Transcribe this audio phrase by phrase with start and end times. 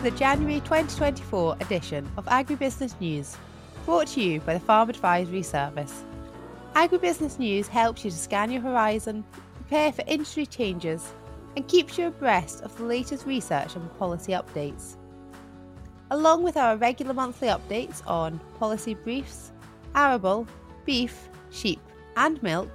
[0.00, 3.36] to the January 2024 edition of Agribusiness News,
[3.84, 6.04] brought to you by the Farm Advisory Service.
[6.74, 9.22] Agribusiness News helps you to scan your horizon,
[9.56, 11.12] prepare for industry changes,
[11.54, 14.96] and keeps you abreast of the latest research and policy updates.
[16.10, 19.52] Along with our regular monthly updates on policy briefs,
[19.94, 20.46] arable,
[20.86, 21.80] beef, sheep,
[22.16, 22.70] and milk,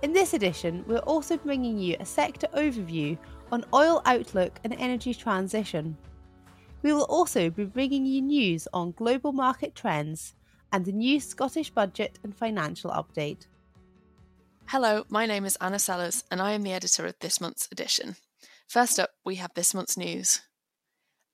[0.00, 3.18] in this edition we're also bringing you a sector overview
[3.52, 5.98] on oil outlook and energy transition.
[6.86, 10.34] We will also be bringing you news on global market trends
[10.70, 13.48] and the new Scottish budget and financial update.
[14.66, 18.14] Hello, my name is Anna Sellers and I am the editor of this month's edition.
[18.68, 20.42] First up, we have this month's news.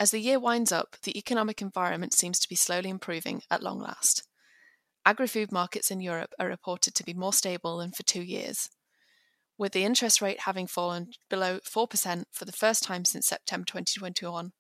[0.01, 3.79] As the year winds up, the economic environment seems to be slowly improving at long
[3.79, 4.27] last.
[5.05, 8.71] Agri food markets in Europe are reported to be more stable than for two years
[9.59, 14.53] with the interest rate having fallen below 4% for the first time since September 2021,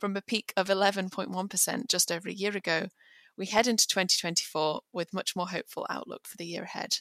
[0.00, 2.88] from a peak of 11.1% just over a year ago,
[3.36, 6.98] we head into 2024 with much more hopeful outlook for the year ahead.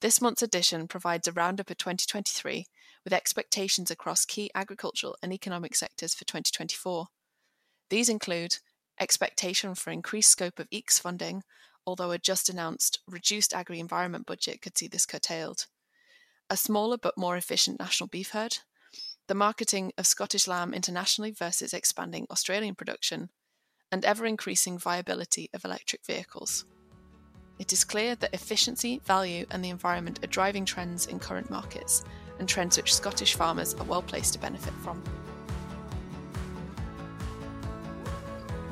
[0.00, 2.66] This month's edition provides a roundup of 2023
[3.04, 7.06] with expectations across key agricultural and economic sectors for 2024.
[7.90, 8.56] These include
[9.00, 11.42] expectation for increased scope of AECS funding,
[11.86, 15.66] although a just announced reduced agri environment budget could see this curtailed
[16.50, 18.58] a smaller but more efficient national beef herd,
[19.28, 23.28] the marketing of Scottish lamb internationally versus expanding Australian production,
[23.92, 26.64] and ever increasing viability of electric vehicles.
[27.58, 32.04] It is clear that efficiency, value, and the environment are driving trends in current markets,
[32.38, 35.02] and trends which Scottish farmers are well placed to benefit from.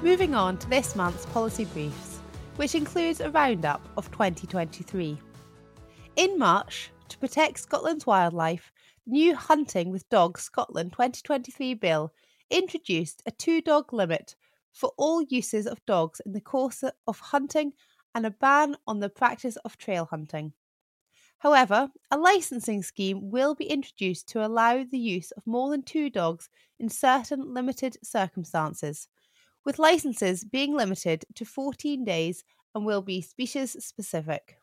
[0.00, 2.20] Moving on to this month's policy briefs,
[2.56, 5.18] which includes a roundup of 2023.
[6.16, 8.72] In March, to protect Scotland's wildlife,
[9.06, 12.12] new Hunting with Dogs Scotland 2023 bill
[12.50, 14.34] introduced a two dog limit
[14.72, 17.72] for all uses of dogs in the course of hunting
[18.14, 20.52] and a ban on the practice of trail hunting.
[21.38, 26.10] However, a licensing scheme will be introduced to allow the use of more than two
[26.10, 26.48] dogs
[26.80, 29.06] in certain limited circumstances,
[29.64, 32.42] with licenses being limited to 14 days
[32.74, 34.58] and will be species specific.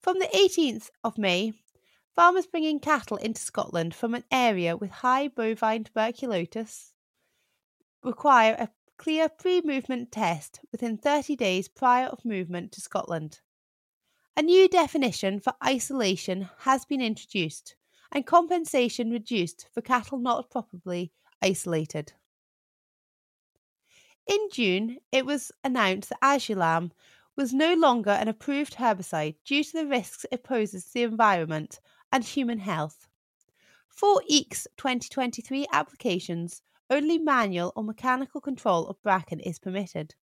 [0.00, 1.52] From the 18th of May,
[2.14, 6.92] farmers bringing cattle into Scotland from an area with high bovine tuberculosis
[8.02, 13.40] require a clear pre movement test within 30 days prior of movement to Scotland.
[14.36, 17.74] A new definition for isolation has been introduced
[18.12, 22.12] and compensation reduced for cattle not properly isolated.
[24.26, 26.92] In June, it was announced that Asulam
[27.36, 31.80] was no longer an approved herbicide due to the risks it poses to the environment
[32.14, 33.08] and human health.
[33.88, 40.14] For AECS 2023 applications, only manual or mechanical control of bracken is permitted.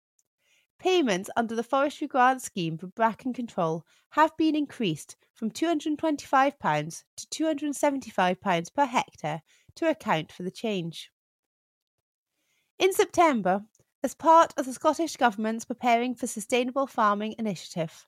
[0.79, 7.43] Payments under the Forestry Grant Scheme for bracken control have been increased from £225 to
[7.43, 9.41] £275 per hectare
[9.75, 11.11] to account for the change.
[12.79, 13.65] In September,
[14.01, 18.07] as part of the Scottish Government's Preparing for Sustainable Farming initiative,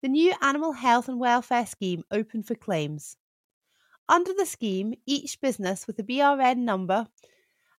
[0.00, 3.16] the new Animal Health and Welfare Scheme opened for claims.
[4.08, 7.08] Under the scheme, each business with a BRN number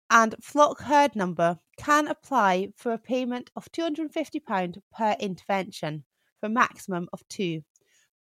[0.09, 6.03] and flock herd number can apply for a payment of £250 per intervention
[6.39, 7.63] for a maximum of two,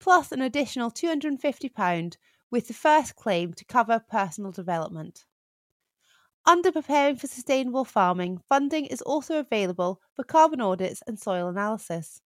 [0.00, 2.16] plus an additional £250
[2.50, 5.26] with the first claim to cover personal development.
[6.46, 12.20] Under Preparing for Sustainable Farming, funding is also available for carbon audits and soil analysis.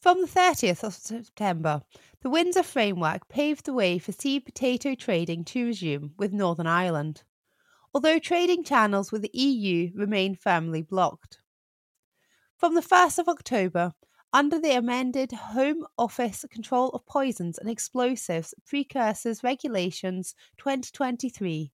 [0.00, 1.82] From the 30th of September,
[2.22, 7.22] the Windsor framework paved the way for seed potato trading to resume with Northern Ireland,
[7.92, 11.42] although trading channels with the EU remain firmly blocked.
[12.56, 13.92] From the 1st of October,
[14.32, 21.72] under the amended Home Office Control of Poisons and Explosives Precursors Regulations 2023,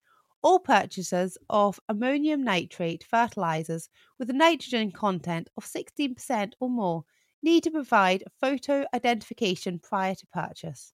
[0.44, 3.90] all purchasers of ammonium nitrate fertilizers
[4.20, 7.04] with a nitrogen content of 16% or more
[7.44, 10.94] need to provide photo identification prior to purchase.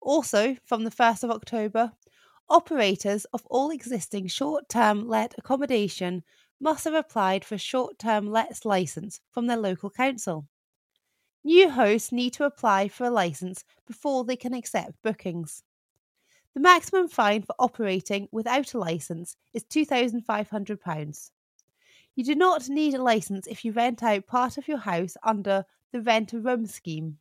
[0.00, 1.92] Also, from the 1st of October,
[2.48, 6.22] operators of all existing short term let accommodation
[6.60, 10.46] must have applied for a short term let license from their local council.
[11.42, 15.62] New hosts need to apply for a license before they can accept bookings.
[16.54, 21.30] The maximum fine for operating without a licence is £2,500.
[22.14, 25.64] You do not need a licence if you rent out part of your house under
[25.92, 27.18] the Rent a Room scheme.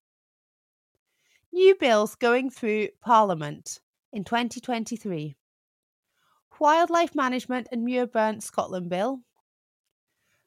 [1.51, 3.80] New bills going through Parliament
[4.12, 5.36] in 2023.
[6.60, 9.19] Wildlife Management and Muirburn Scotland Bill,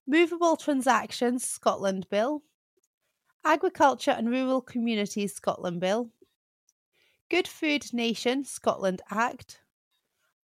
[0.06, 2.42] Movable Transactions Scotland Bill,
[3.44, 6.08] Agriculture and Rural Communities Scotland Bill,
[7.28, 9.60] Good Food Nation Scotland Act,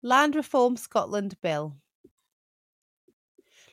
[0.01, 1.77] Land Reform Scotland Bill.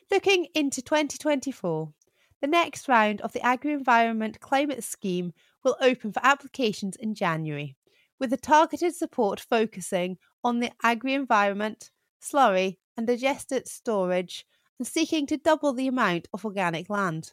[0.08, 1.92] Looking into 2024,
[2.40, 5.32] the next round of the Agri Environment Climate Scheme
[5.64, 7.74] will open for applications in January,
[8.20, 11.90] with the targeted support focusing on the agri environment,
[12.22, 14.46] slurry, and digestate storage,
[14.78, 17.32] and seeking to double the amount of organic land.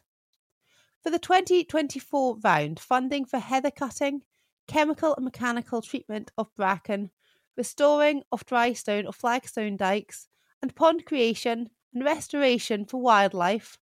[1.00, 4.22] For the 2024 round, funding for heather cutting,
[4.66, 7.12] chemical and mechanical treatment of bracken,
[7.56, 10.26] restoring of dry stone or flagstone dikes,
[10.60, 13.78] and pond creation and restoration for wildlife,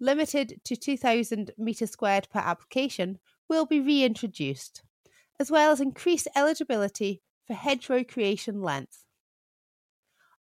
[0.00, 3.18] limited to 2,000 metres squared per application,
[3.48, 4.82] will be reintroduced,
[5.38, 9.04] as well as increased eligibility for hedgerow creation length.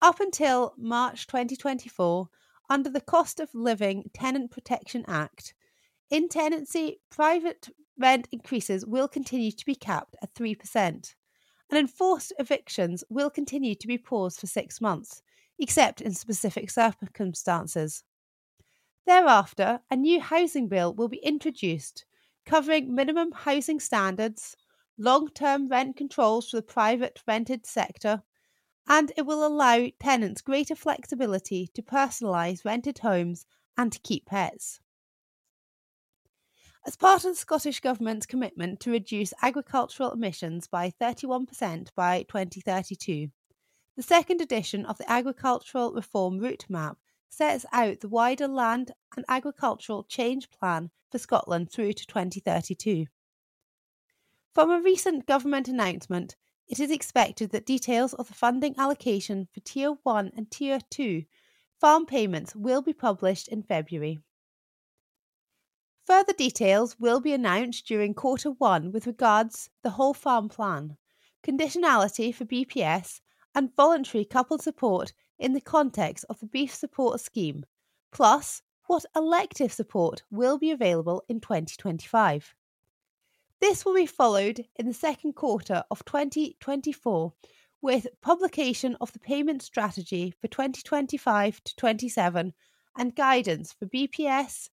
[0.01, 2.27] Up until March 2024,
[2.69, 5.53] under the Cost of Living Tenant Protection Act,
[6.09, 11.05] in tenancy, private rent increases will continue to be capped at 3%, and
[11.71, 15.21] enforced evictions will continue to be paused for six months,
[15.59, 18.03] except in specific circumstances.
[19.05, 22.05] Thereafter, a new housing bill will be introduced
[22.45, 24.55] covering minimum housing standards,
[24.97, 28.21] long term rent controls for the private rented sector,
[28.87, 33.45] and it will allow tenants greater flexibility to personalise rented homes
[33.77, 34.79] and to keep pets.
[36.87, 43.29] As part of the Scottish Government's commitment to reduce agricultural emissions by 31% by 2032,
[43.95, 46.97] the second edition of the Agricultural Reform Route Map
[47.29, 53.05] sets out the wider land and agricultural change plan for Scotland through to 2032.
[54.53, 56.35] From a recent government announcement,
[56.67, 61.23] it is expected that details of the funding allocation for Tier 1 and Tier 2
[61.79, 64.19] farm payments will be published in February.
[66.05, 70.97] Further details will be announced during quarter 1 with regards the whole farm plan,
[71.43, 73.21] conditionality for BPS
[73.55, 77.65] and voluntary coupled support in the context of the beef support scheme,
[78.11, 82.53] plus what elective support will be available in 2025.
[83.61, 87.33] This will be followed in the second quarter of 2024
[87.81, 92.53] with publication of the payment strategy for 2025 to 27
[92.97, 94.69] and guidance for BPS,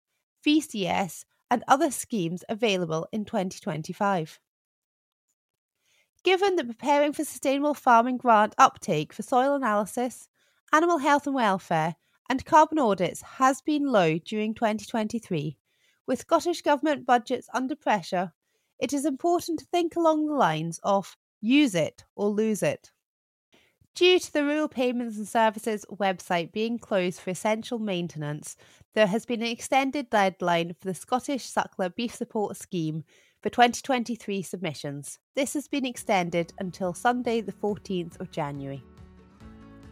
[0.46, 4.40] VCS, and other schemes available in 2025.
[6.24, 10.28] Given that preparing for sustainable farming grant uptake for soil analysis,
[10.72, 11.96] animal health and welfare,
[12.28, 15.58] and carbon audits has been low during 2023,
[16.06, 18.32] with Scottish Government budgets under pressure,
[18.78, 22.92] it is important to think along the lines of use it or lose it.
[23.94, 28.56] Due to the Rural Payments and Services website being closed for essential maintenance,
[28.94, 33.04] there has been an extended deadline for the Scottish Suckler Beef Support Scheme
[33.42, 35.18] for 2023 submissions.
[35.34, 38.82] This has been extended until Sunday, the 14th of January.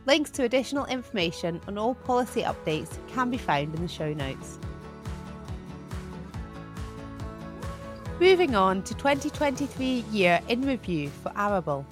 [0.06, 4.58] Links to additional information on all policy updates can be found in the show notes.
[8.20, 11.86] Moving on to 2023 year in review for Arable.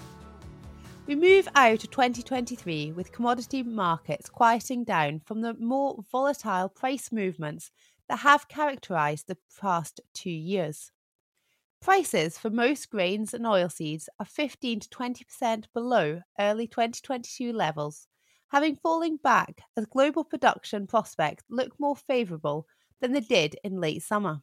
[1.08, 7.10] We move out of 2023 with commodity markets quieting down from the more volatile price
[7.10, 7.70] movements
[8.10, 10.92] that have characterised the past two years.
[11.80, 18.06] Prices for most grains and oilseeds are 15 to 20% below early 2022 levels,
[18.48, 22.66] having fallen back as global production prospects look more favourable
[23.00, 24.42] than they did in late summer.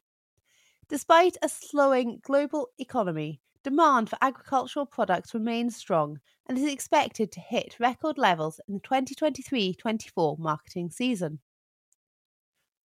[0.90, 7.40] Despite a slowing global economy, demand for agricultural products remains strong and is expected to
[7.40, 11.40] hit record levels in the 2023 24 marketing season.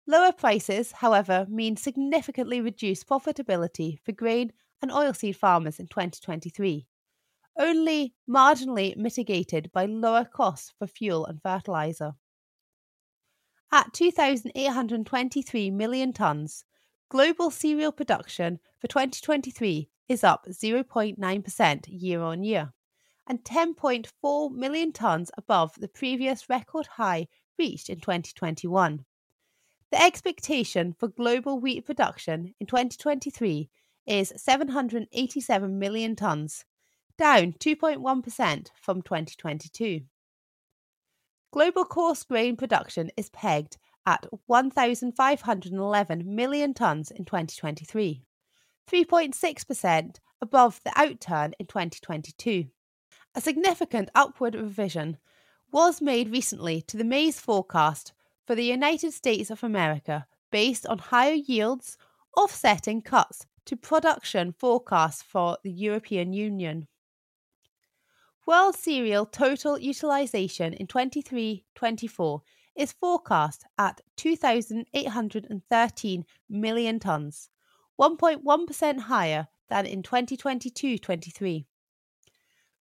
[0.06, 4.52] Lower prices, however, mean significantly reduced profitability for grain
[4.83, 6.87] and oilseed farmers in 2023,
[7.59, 12.12] only marginally mitigated by lower costs for fuel and fertiliser.
[13.73, 16.64] At 2,823 million tonnes,
[17.09, 22.73] global cereal production for 2023 is up 0.9% year on year
[23.29, 27.27] and 10.4 million tonnes above the previous record high
[27.59, 29.05] reached in 2021.
[29.91, 33.69] The expectation for global wheat production in 2023
[34.07, 36.65] is 787 million tonnes,
[37.19, 40.01] down 2.1% from 2022.
[41.53, 48.23] Global coarse grain production is pegged at 1,511 million tonnes in 2023,
[48.89, 52.67] 3.6% above the outturn in 2022.
[53.35, 55.19] A significant upward revision
[55.73, 58.13] was made recently to the maize forecast
[58.47, 61.99] for the United States of America based on higher yields
[62.37, 66.87] offsetting cuts to production forecasts for the European Union.
[68.47, 72.43] World cereal total utilisation in 23 24
[72.76, 77.49] is forecast at 2,813 million tonnes,
[78.00, 81.66] 1.1% higher than in 2022 23.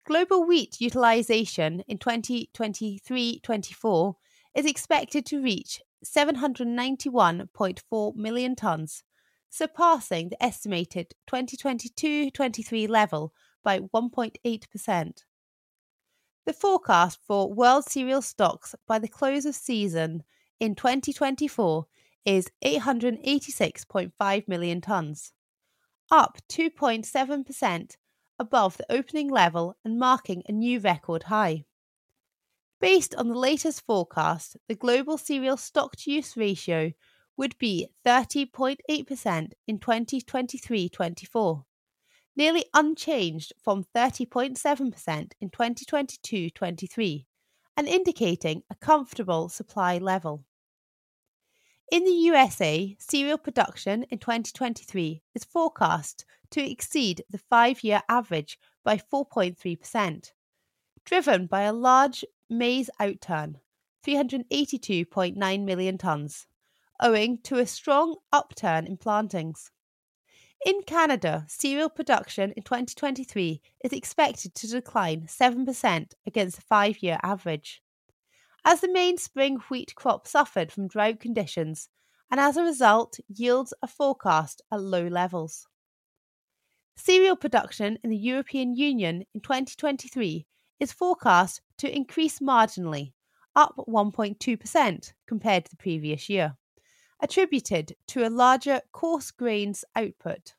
[0.07, 4.17] Global wheat utilisation in 2023 24
[4.55, 9.03] is expected to reach 791.4 million tonnes,
[9.49, 13.33] surpassing the estimated 2022 23 level
[13.63, 15.25] by 1.8%.
[16.47, 20.25] The forecast for world cereal stocks by the close of season
[20.61, 21.87] in 2024
[22.27, 25.33] is 886.5 million tonnes,
[26.11, 27.97] up 2.7%
[28.39, 31.65] above the opening level and marking a new record high.
[32.79, 36.93] Based on the latest forecast, the global cereal stock to use ratio
[37.39, 41.65] would be 30.8% in 2023 24
[42.37, 47.27] nearly unchanged from 30.7% in 2022 23,
[47.77, 50.45] and indicating a comfortable supply level.
[51.93, 58.59] In the USA, cereal production in 2023 is forecast to exceed the five year average
[58.85, 60.33] by 4.3%,
[61.05, 63.57] driven by a large maize outturn,
[64.07, 66.47] 382.9 million tonnes,
[67.01, 69.71] owing to a strong upturn in plantings.
[70.65, 77.19] In Canada, cereal production in 2023 is expected to decline 7% against the five year
[77.23, 77.83] average.
[78.65, 81.91] As the main spring wheat crop suffered from drought conditions,
[82.31, 85.67] and as a result, yields are forecast at low levels.
[86.97, 90.47] Cereal production in the European Union in 2023
[90.81, 93.13] is forecast to increase marginally,
[93.55, 96.57] up 1.2% compared to the previous year
[97.21, 100.55] attributed to a larger coarse grains output.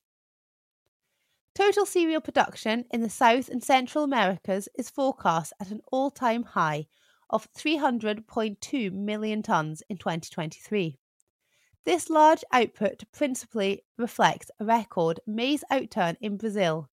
[1.55, 6.43] Total cereal production in the South and Central Americas is forecast at an all time
[6.43, 6.87] high
[7.29, 10.97] of 300.2 million tonnes in 2023.
[11.85, 16.89] This large output principally reflects a record maize outturn in Brazil,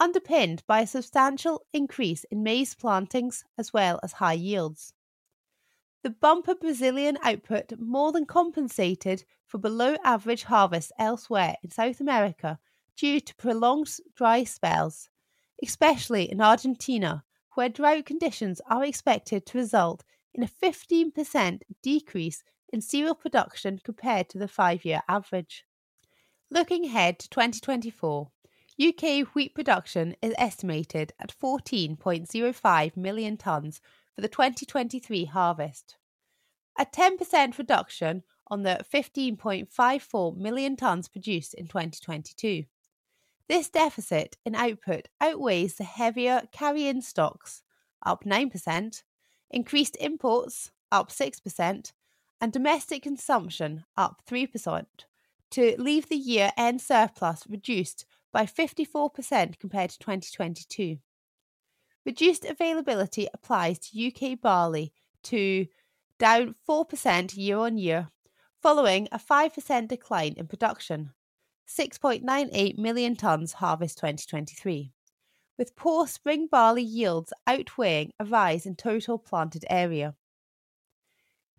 [0.00, 4.94] underpinned by a substantial increase in maize plantings as well as high yields.
[6.02, 12.58] The bumper Brazilian output more than compensated for below average harvests elsewhere in South America
[12.96, 15.08] due to prolonged dry spells,
[15.62, 20.02] especially in Argentina, where drought conditions are expected to result
[20.34, 22.42] in a 15% decrease
[22.72, 25.64] in cereal production compared to the five year average.
[26.50, 28.30] Looking ahead to 2024,
[28.80, 33.80] UK wheat production is estimated at 14.05 million tonnes
[34.14, 35.96] for the 2023 harvest.
[36.78, 42.64] A 10% reduction on the 15.54 million tonnes produced in 2022.
[43.48, 47.62] This deficit in output outweighs the heavier carry in stocks,
[48.04, 49.02] up 9%,
[49.50, 51.92] increased imports, up 6%,
[52.40, 54.86] and domestic consumption, up 3%,
[55.50, 60.98] to leave the year end surplus reduced by 54% compared to 2022.
[62.04, 64.92] Reduced availability applies to UK barley
[65.24, 65.66] to
[66.18, 68.10] down 4% year on year,
[68.60, 71.12] following a 5% decline in production,
[71.68, 74.92] 6.98 million tonnes harvest 2023,
[75.56, 80.14] with poor spring barley yields outweighing a rise in total planted area.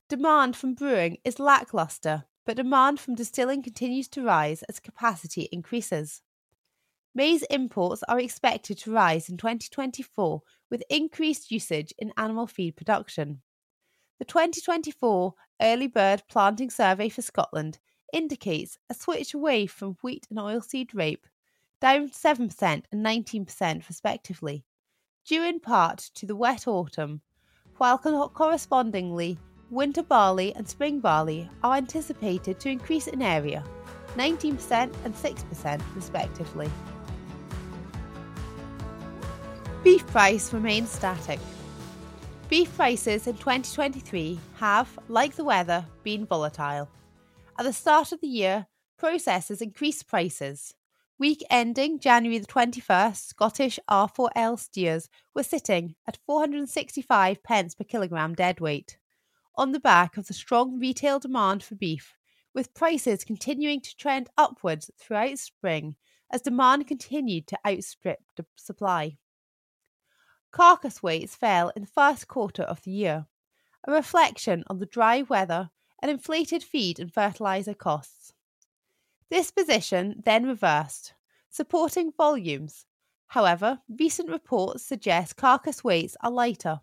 [0.10, 6.22] Demand from brewing is lackluster, but demand from distilling continues to rise as capacity increases.
[7.16, 10.42] Maize imports are expected to rise in 2024
[10.72, 13.42] with increased usage in animal feed production.
[14.18, 17.78] The 2024 Early Bird Planting Survey for Scotland
[18.12, 21.28] indicates a switch away from wheat and oilseed rape,
[21.80, 24.66] down 7% and 19% respectively,
[25.24, 27.22] due in part to the wet autumn,
[27.78, 29.38] while correspondingly
[29.70, 33.64] winter barley and spring barley are anticipated to increase in area,
[34.16, 36.72] 19% and 6% respectively.
[39.84, 41.42] Beef price remains static.
[42.48, 46.88] Beef prices in 2023 have, like the weather, been volatile.
[47.60, 50.74] At the start of the year, processors increased prices.
[51.20, 58.36] Week ending January the 21st, Scottish R4L steers were sitting at 465 pence per kilogram
[58.36, 58.98] deadweight,
[59.58, 62.16] on the back of the strong retail demand for beef,
[62.56, 65.98] with prices continuing to trend upwards throughout spring
[66.32, 68.20] as demand continued to outstrip
[68.56, 69.18] supply.
[70.54, 73.26] Carcass weights fell in the first quarter of the year,
[73.86, 78.34] a reflection on the dry weather and inflated feed and fertiliser costs.
[79.30, 81.16] This position then reversed,
[81.50, 82.86] supporting volumes.
[83.28, 86.82] However, recent reports suggest carcass weights are lighter,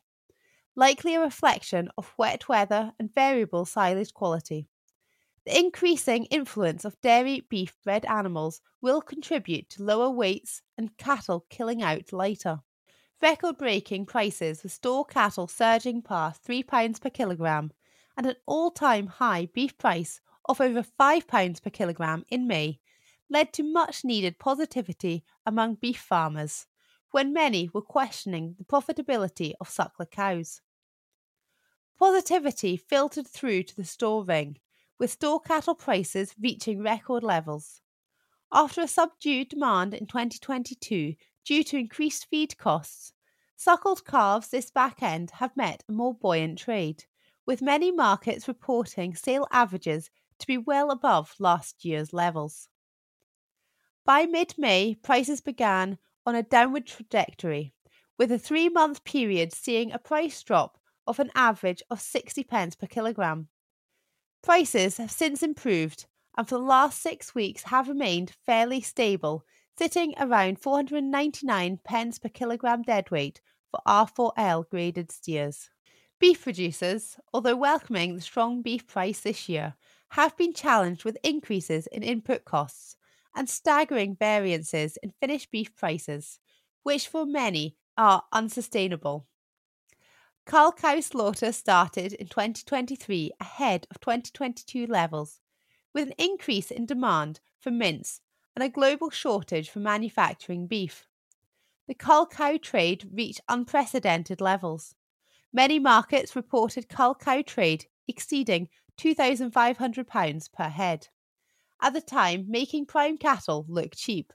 [0.74, 4.68] likely a reflection of wet weather and variable silage quality.
[5.46, 11.46] The increasing influence of dairy beef bred animals will contribute to lower weights and cattle
[11.48, 12.62] killing out later.
[13.22, 17.70] Record breaking prices with store cattle surging past £3 per kilogram
[18.16, 22.80] and an all time high beef price of over £5 per kilogram in May
[23.28, 26.66] led to much needed positivity among beef farmers
[27.10, 30.62] when many were questioning the profitability of suckler cows.
[31.98, 34.56] Positivity filtered through to the store ring,
[34.98, 37.82] with store cattle prices reaching record levels.
[38.50, 41.16] After a subdued demand in 2022
[41.50, 43.12] due to increased feed costs,
[43.56, 47.04] suckled calves this back end have met a more buoyant trade,
[47.44, 52.68] with many markets reporting sale averages to be well above last year's levels.
[54.06, 57.74] By mid May, prices began on a downward trajectory,
[58.16, 62.76] with a three month period seeing a price drop of an average of 60 pence
[62.76, 63.48] per kilogram.
[64.40, 66.06] Prices have since improved
[66.38, 69.44] and for the last six weeks have remained fairly stable,
[69.80, 75.70] sitting around 499 pence per kilogram deadweight for R4L graded steers.
[76.18, 79.72] Beef producers, although welcoming the strong beef price this year,
[80.10, 82.98] have been challenged with increases in input costs
[83.34, 86.40] and staggering variances in finished beef prices,
[86.82, 89.26] which for many are unsustainable.
[90.44, 95.40] Cull cow slaughter started in 2023 ahead of 2022 levels,
[95.94, 98.20] with an increase in demand for mince
[98.54, 101.06] and a global shortage for manufacturing beef.
[101.88, 104.94] The cull cow trade reached unprecedented levels.
[105.52, 111.08] Many markets reported cull cow trade exceeding £2,500 per head
[111.82, 114.32] at the time making prime cattle look cheap.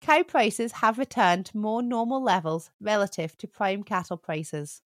[0.00, 4.82] Cow prices have returned to more normal levels relative to prime cattle prices.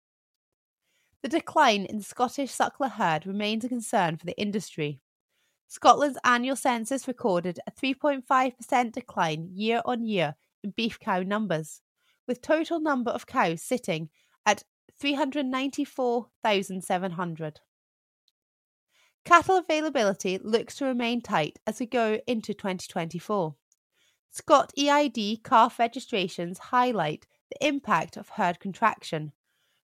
[1.23, 5.01] The decline in the Scottish suckler herd remains a concern for the industry.
[5.71, 11.83] Scotland's annual census recorded a 3.5% decline year on year in beef cow numbers,
[12.27, 14.09] with total number of cows sitting
[14.47, 14.65] at
[14.99, 17.61] 394,700.
[19.27, 23.55] Cattle availability looks to remain tight as we go into 2024.
[24.33, 29.33] ScotEID calf registrations highlight the impact of herd contraction,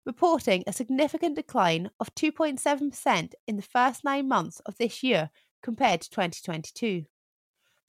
[0.06, 5.30] reporting a significant decline of 2.7% in the first nine months of this year
[5.62, 7.06] compared to 2022.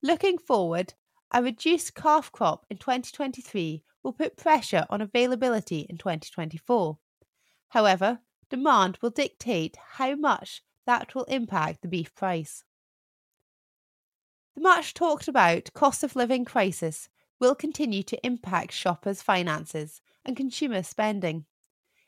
[0.02, 0.94] Looking forward,
[1.32, 6.98] a reduced calf crop in 2023 will put pressure on availability in 2024.
[7.70, 12.64] However, demand will dictate how much that will impact the beef price.
[14.56, 17.10] The much talked about cost of living crisis
[17.40, 21.46] will continue to impact shoppers' finances and consumer spending.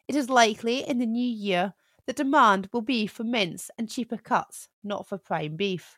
[0.07, 1.73] It is likely in the new year
[2.07, 5.97] that demand will be for mince and cheaper cuts, not for prime beef.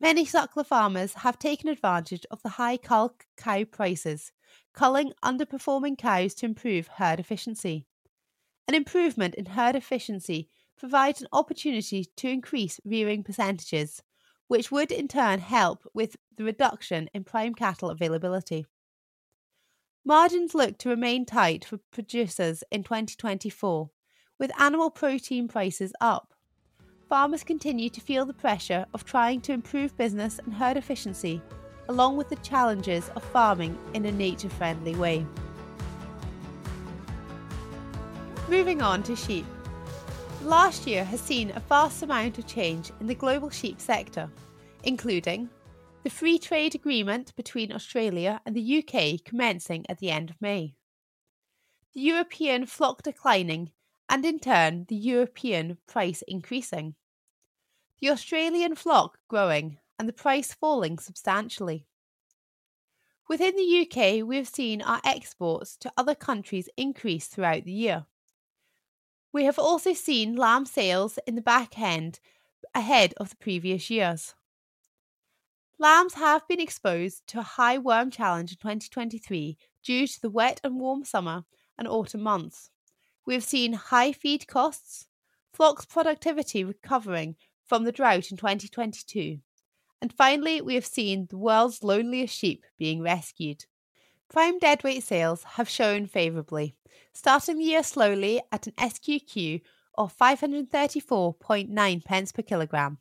[0.00, 4.32] Many suckler farmers have taken advantage of the high cull cow prices,
[4.74, 7.86] culling underperforming cows to improve herd efficiency.
[8.66, 14.02] An improvement in herd efficiency provides an opportunity to increase rearing percentages,
[14.48, 18.66] which would in turn help with the reduction in prime cattle availability.
[20.04, 23.90] Margins look to remain tight for producers in 2024,
[24.38, 26.32] with animal protein prices up.
[27.08, 31.42] Farmers continue to feel the pressure of trying to improve business and herd efficiency,
[31.88, 35.26] along with the challenges of farming in a nature friendly way.
[38.48, 39.46] Moving on to sheep
[40.44, 44.28] last year has seen a vast amount of change in the global sheep sector,
[44.84, 45.48] including
[46.02, 50.74] the free trade agreement between Australia and the UK commencing at the end of May,
[51.94, 53.70] the European flock declining,
[54.12, 56.94] and in turn the European price increasing,
[57.98, 61.86] the Australian flock growing, and the price falling substantially.
[63.26, 68.04] Within the UK, we have seen our exports to other countries increase throughout the year.
[69.32, 72.20] We have also seen lamb sales in the back end
[72.74, 74.34] ahead of the previous years.
[75.78, 80.60] Lambs have been exposed to a high worm challenge in 2023 due to the wet
[80.62, 81.44] and warm summer
[81.78, 82.68] and autumn months.
[83.24, 85.06] We have seen high feed costs,
[85.52, 89.38] flocks productivity recovering from the drought in 2022,
[90.00, 93.66] and finally, we have seen the world's loneliest sheep being rescued.
[94.28, 96.74] Prime deadweight sales have shown favourably,
[97.12, 99.60] starting the year slowly at an SQQ
[99.96, 102.98] of 534.9 pence per kilogram,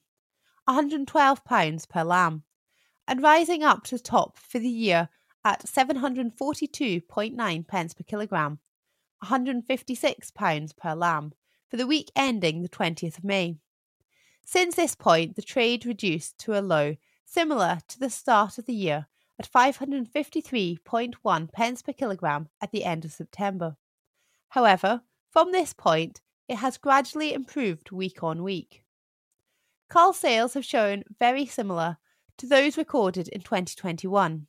[0.70, 2.44] £112 per lamb,
[3.08, 5.10] and rising up to the top for the year
[5.44, 8.60] at 742.9 pence per kilogram,
[9.24, 11.34] £156 per lamb,
[11.70, 13.56] for the week ending the 20th of May.
[14.46, 18.74] Since this point, the trade reduced to a low similar to the start of the
[18.74, 19.08] year
[19.40, 23.78] at 553.1 pence per kilogram at the end of September.
[24.50, 28.84] However, from this point, it has gradually improved week on week.
[29.90, 31.98] Car sales have shown very similar
[32.38, 34.48] to those recorded in 2021.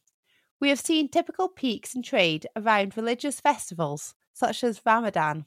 [0.59, 5.47] We have seen typical peaks in trade around religious festivals such as Ramadan.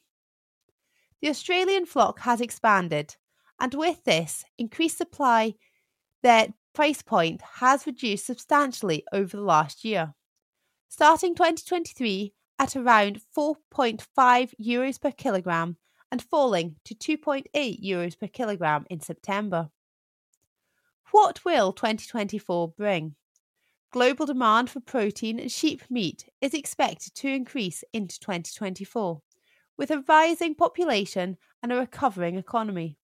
[1.22, 3.16] The Australian flock has expanded,
[3.60, 5.56] and with this increased supply,
[6.24, 10.14] their price point has reduced substantially over the last year.
[10.90, 14.04] Starting 2023 at around 4.5
[14.62, 15.78] euros per kilogram
[16.12, 19.70] and falling to 2.8 euros per kilogram in September.
[21.12, 23.16] What will 2024 bring?
[23.96, 29.22] Global demand for protein and sheep meat is expected to increase into 2024,
[29.78, 32.98] with a rising population and a recovering economy.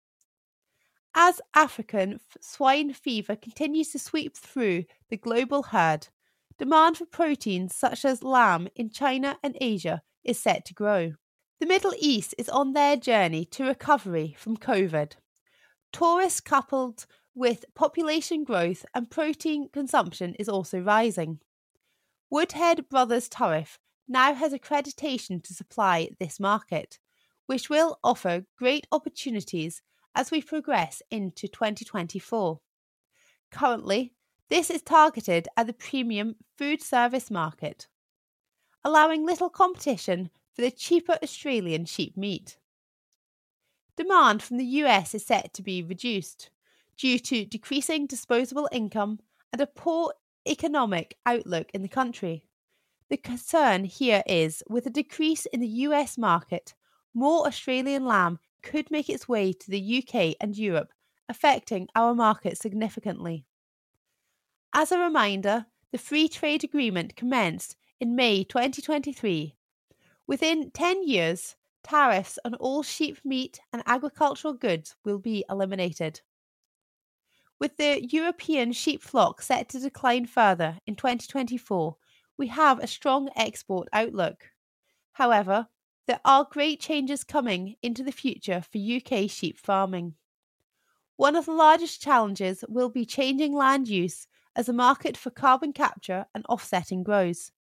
[1.14, 6.08] As African swine fever continues to sweep through the global herd,
[6.58, 11.12] demand for proteins such as lamb in China and Asia is set to grow.
[11.60, 15.12] The Middle East is on their journey to recovery from COVID.
[15.92, 21.40] Tourists coupled with population growth and protein consumption is also rising.
[22.30, 26.98] Woodhead Brothers Turriff now has accreditation to supply this market,
[27.46, 29.82] which will offer great opportunities
[30.14, 32.60] as we progress into 2024.
[33.50, 34.12] Currently,
[34.48, 37.86] this is targeted at the premium food service market,
[38.84, 42.58] allowing little competition for the cheaper Australian sheep meat.
[43.96, 46.50] Demand from the US is set to be reduced
[47.00, 49.18] due to decreasing disposable income
[49.54, 50.12] and a poor
[50.46, 52.44] economic outlook in the country.
[53.08, 56.74] The concern here is with a decrease in the US market,
[57.14, 60.92] more Australian lamb could make its way to the UK and Europe,
[61.26, 63.46] affecting our market significantly.
[64.74, 69.56] As a reminder, the Free Trade Agreement commenced in May 2023.
[70.26, 76.20] Within 10 years, tariffs on all sheep meat and agricultural goods will be eliminated.
[77.60, 81.94] With the European sheep flock set to decline further in 2024,
[82.38, 84.52] we have a strong export outlook.
[85.12, 85.68] However,
[86.06, 90.14] there are great changes coming into the future for UK sheep farming.
[91.16, 95.74] One of the largest challenges will be changing land use as the market for carbon
[95.74, 97.52] capture and offsetting grows.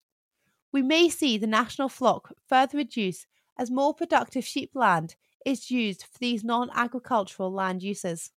[0.70, 3.26] We may see the national flock further reduce
[3.58, 8.30] as more productive sheep land is used for these non agricultural land uses.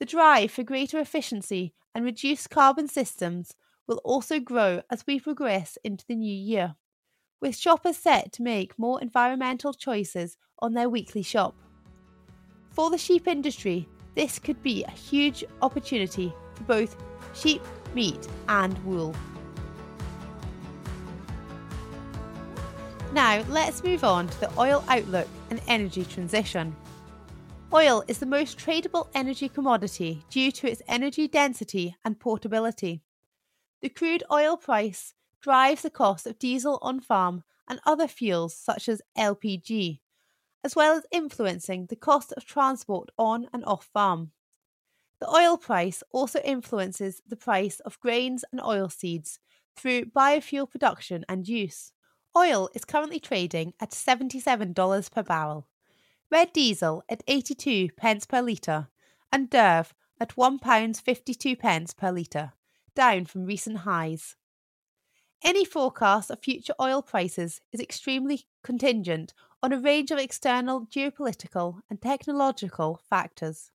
[0.00, 3.54] The drive for greater efficiency and reduced carbon systems
[3.86, 6.74] will also grow as we progress into the new year
[7.40, 11.54] with shoppers set to make more environmental choices on their weekly shop.
[12.70, 16.96] For the sheep industry, this could be a huge opportunity for both
[17.34, 17.62] sheep,
[17.94, 19.14] meat, and wool.
[23.12, 26.76] Now, let's move on to the oil outlook and energy transition.
[27.72, 33.04] Oil is the most tradable energy commodity due to its energy density and portability.
[33.80, 38.88] The crude oil price drives the cost of diesel on farm and other fuels such
[38.88, 40.00] as LPG,
[40.64, 44.32] as well as influencing the cost of transport on and off farm.
[45.20, 49.38] The oil price also influences the price of grains and oilseeds
[49.76, 51.92] through biofuel production and use.
[52.36, 55.68] Oil is currently trading at $77 per barrel,
[56.30, 58.88] red diesel at 82 pence per litre,
[59.32, 62.52] and DERV at £1.52 pence per litre,
[62.94, 64.36] down from recent highs.
[65.42, 71.80] Any forecast of future oil prices is extremely contingent on a range of external geopolitical
[71.88, 73.70] and technological factors.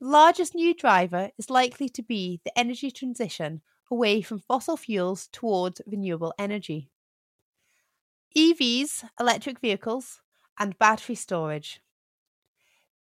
[0.00, 5.28] The largest new driver is likely to be the energy transition away from fossil fuels
[5.30, 6.90] towards renewable energy.
[8.36, 10.21] EVs, electric vehicles,
[10.58, 11.80] and battery storage.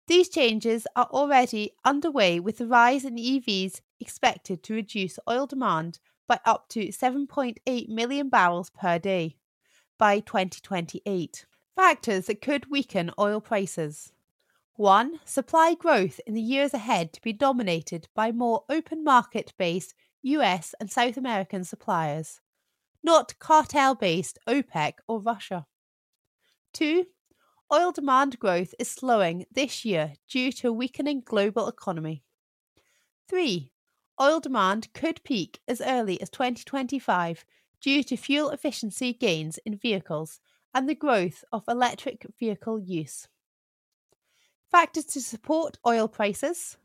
[0.08, 6.00] These changes are already underway with the rise in EVs expected to reduce oil demand
[6.26, 9.36] by up to 7.8 million barrels per day
[9.98, 11.46] by 2028.
[11.76, 14.12] Factors that could weaken oil prices.
[14.76, 15.20] 1.
[15.24, 20.74] Supply growth in the years ahead to be dominated by more open market based US
[20.80, 22.40] and South American suppliers.
[23.02, 25.66] not cartel based OPEC or Russia.
[26.72, 27.06] 2.
[27.72, 32.22] Oil demand growth is slowing this year due to a weakening global economy.
[33.30, 33.72] 3.
[34.20, 37.46] Oil demand could peak as early as 2025
[37.80, 40.38] due to fuel efficiency gains in vehicles
[40.74, 43.26] and the growth of electric vehicle use.
[44.70, 46.76] Factors to support oil prices.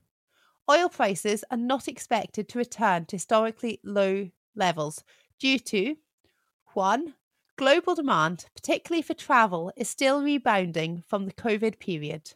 [0.72, 5.04] Oil prices are not expected to return to historically low levels
[5.38, 5.98] due to
[6.74, 7.14] 1.
[7.58, 12.34] Global demand, particularly for travel, is still rebounding from the COVID period.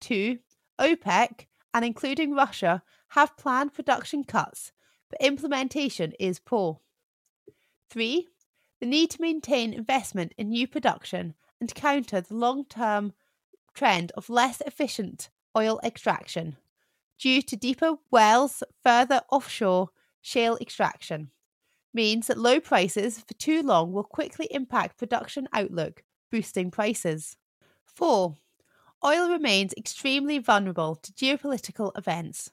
[0.00, 0.38] 2.
[0.78, 4.70] OPEC, and including Russia, have planned production cuts,
[5.10, 6.78] but implementation is poor.
[7.90, 8.28] 3.
[8.78, 13.14] The need to maintain investment in new production and counter the long term
[13.74, 16.56] trend of less efficient oil extraction
[17.18, 21.30] due to deeper wells further offshore shale extraction
[21.94, 27.36] means that low prices for too long will quickly impact production outlook, boosting prices.
[27.84, 28.34] 4.
[29.04, 32.50] Oil remains extremely vulnerable to geopolitical events.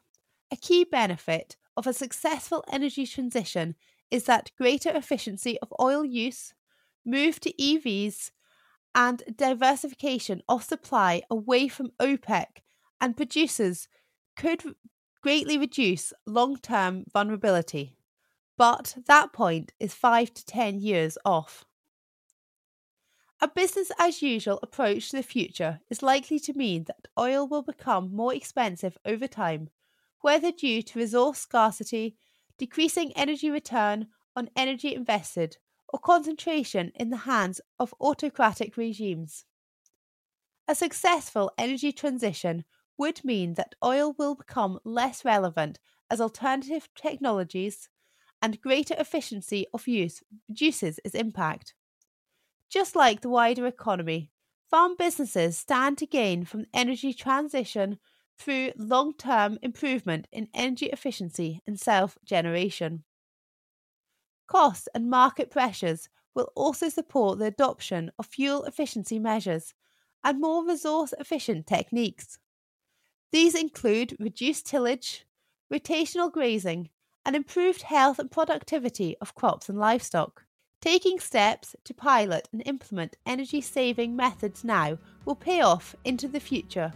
[0.52, 3.76] A key benefit of a successful energy transition
[4.12, 6.54] is that greater efficiency of oil use,
[7.06, 8.32] move to EVs,
[8.96, 12.64] and diversification of supply away from OPEC
[13.00, 13.88] and producers
[14.36, 14.64] could
[15.22, 17.99] greatly reduce long term vulnerability.
[18.60, 21.64] But that point is 5 to 10 years off.
[23.40, 27.62] A business as usual approach to the future is likely to mean that oil will
[27.62, 29.70] become more expensive over time,
[30.20, 32.18] whether due to resource scarcity,
[32.58, 35.56] decreasing energy return on energy invested,
[35.88, 39.46] or concentration in the hands of autocratic regimes.
[40.68, 42.66] A successful energy transition
[42.98, 45.80] would mean that oil will become less relevant
[46.12, 47.88] as alternative technologies
[48.42, 51.74] and greater efficiency of use reduces its impact.
[52.70, 54.32] Just like the wider economy,
[54.70, 58.00] farm businesses stand to gain from the energy transition
[58.38, 63.04] through long term improvement in energy efficiency and self generation.
[64.48, 69.74] Costs and market pressures will also support the adoption of fuel efficiency measures
[70.24, 72.40] and more resource efficient techniques.
[73.32, 75.26] These include reduced tillage,
[75.72, 76.90] rotational grazing,
[77.30, 80.46] and improved health and productivity of crops and livestock.
[80.82, 86.40] Taking steps to pilot and implement energy saving methods now will pay off into the
[86.40, 86.92] future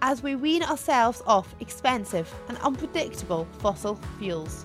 [0.00, 4.64] as we wean ourselves off expensive and unpredictable fossil fuels.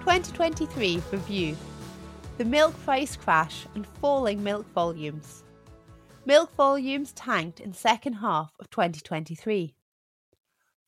[0.00, 1.56] 2023 Review
[2.38, 5.44] The milk price crash and falling milk volumes.
[6.24, 9.75] Milk volumes tanked in second half of 2023.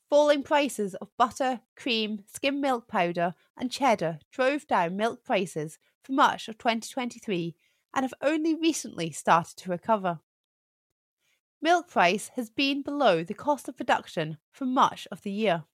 [0.09, 6.13] Falling prices of butter, cream, skim milk powder, and cheddar drove down milk prices for
[6.13, 7.55] much of 2023
[7.93, 10.19] and have only recently started to recover.
[11.61, 15.65] Milk price has been below the cost of production for much of the year.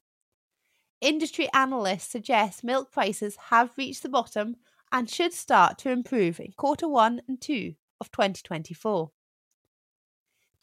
[1.00, 4.58] Industry analysts suggest milk prices have reached the bottom
[4.92, 9.12] and should start to improve in quarter 1 and 2 of 2024.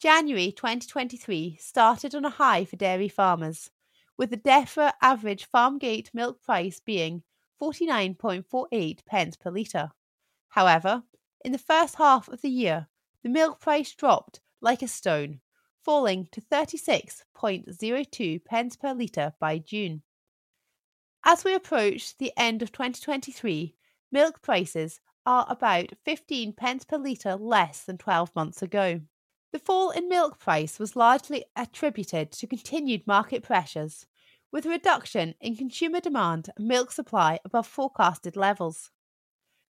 [0.03, 3.69] January 2023 started on a high for dairy farmers,
[4.17, 7.23] with the DEFRA average farm gate milk price being
[7.61, 9.91] 49.48 pence per litre.
[10.49, 11.03] However,
[11.45, 12.89] in the first half of the year,
[13.23, 15.39] the milk price dropped like a stone,
[15.85, 20.01] falling to 36.02 pence per litre by June.
[21.23, 23.73] As we approach the end of 2023,
[24.11, 28.99] milk prices are about 15 pence per litre less than 12 months ago.
[29.53, 34.07] The fall in milk price was largely attributed to continued market pressures,
[34.51, 38.89] with a reduction in consumer demand and milk supply above forecasted levels.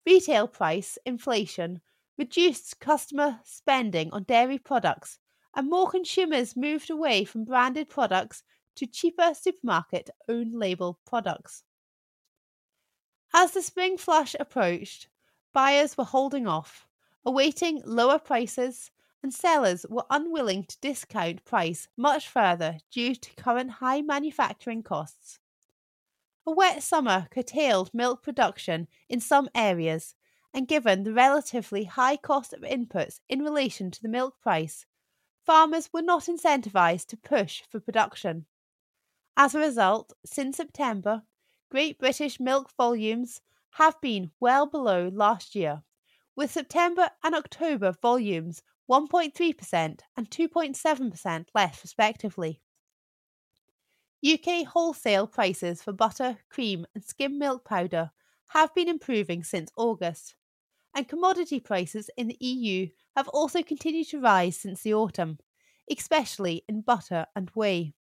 [0.04, 1.80] Retail price inflation
[2.18, 5.20] reduced customer spending on dairy products,
[5.54, 8.42] and more consumers moved away from branded products
[8.74, 11.62] to cheaper supermarket own label products.
[13.32, 15.06] As the spring flush approached,
[15.52, 16.88] buyers were holding off,
[17.24, 18.90] awaiting lower prices,
[19.22, 25.38] and sellers were unwilling to discount price much further due to current high manufacturing costs.
[26.46, 30.14] A wet summer curtailed milk production in some areas,
[30.54, 34.86] and given the relatively high cost of inputs in relation to the milk price,
[35.44, 38.46] farmers were not incentivized to push for production.
[39.36, 41.22] As a result, since September,
[41.70, 45.82] Great British milk volumes have been well below last year,
[46.34, 52.60] with September and October volumes 1.3% and 2.7% less, respectively.
[54.26, 58.10] UK wholesale prices for butter, cream, and skim milk powder
[58.48, 60.34] have been improving since August,
[60.94, 65.38] and commodity prices in the EU have also continued to rise since the autumn,
[65.90, 67.94] especially in butter and whey.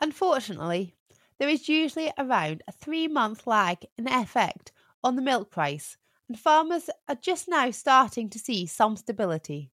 [0.00, 0.94] Unfortunately,
[1.38, 5.96] there is usually around a three month lag in effect on the milk price,
[6.28, 9.70] and farmers are just now starting to see some stability,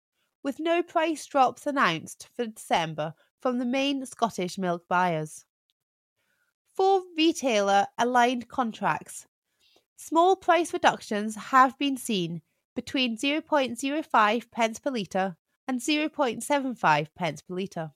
[0.43, 5.45] with no price drops announced for December from the main Scottish milk buyers.
[6.73, 9.27] For retailer aligned contracts,
[9.97, 12.41] small price reductions have been seen
[12.75, 15.35] between 0.05 pence per litre
[15.67, 17.91] and 0.75 pence per litre.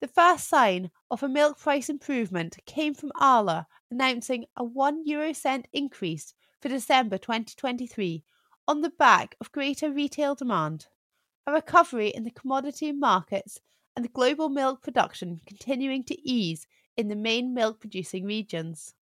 [0.00, 5.32] The first sign of a milk price improvement came from Arla announcing a 1 euro
[5.32, 8.24] cent increase for December 2023
[8.66, 10.88] on the back of greater retail demand,
[11.46, 13.60] a recovery in the commodity markets,
[13.96, 18.94] and global milk production continuing to ease in the main milk producing regions.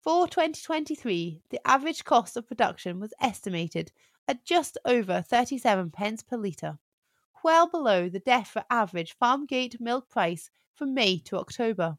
[0.00, 3.92] For 2023, the average cost of production was estimated
[4.26, 6.78] at just over 37 pence per litre,
[7.42, 11.98] well below the DEFRA average farmgate milk price from May to October.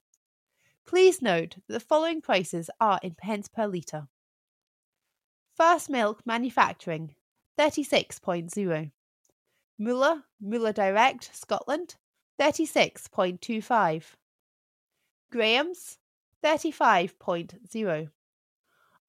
[0.86, 4.08] Please note that the following prices are in pence per litre.
[5.56, 7.16] First Milk Manufacturing
[7.60, 8.92] 36.0
[9.82, 11.96] Muller, Muller Direct, Scotland
[12.38, 14.04] 36.25
[15.32, 15.98] Graham's
[16.44, 18.10] 35.0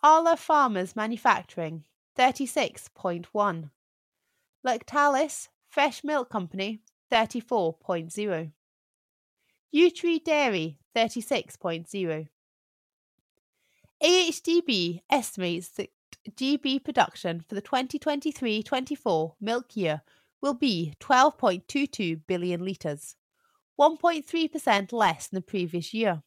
[0.03, 1.85] Arla Farmers Manufacturing
[2.17, 3.71] 36.1
[4.65, 6.81] Lactalis Fresh Milk Company
[7.11, 8.53] 34.0
[9.73, 12.29] Yew Tree Dairy 36.0
[14.03, 15.91] AHDB estimates that
[16.31, 20.03] GB production for the 2023-24 milk year
[20.43, 23.17] will be 12.22 billion litres,
[23.81, 26.23] 1.3% less than the previous year.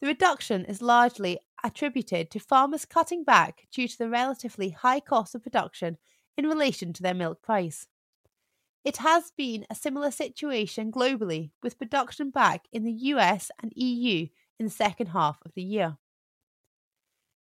[0.00, 5.34] The reduction is largely attributed to farmers cutting back due to the relatively high cost
[5.34, 5.96] of production
[6.36, 7.86] in relation to their milk price.
[8.84, 14.26] It has been a similar situation globally, with production back in the US and EU
[14.58, 15.96] in the second half of the year.